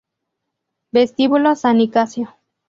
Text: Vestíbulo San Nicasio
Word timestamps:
Vestíbulo 0.91 1.53
San 1.55 1.77
Nicasio 1.77 2.33